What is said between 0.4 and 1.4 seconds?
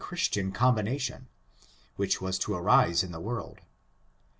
Ghristiaii combination,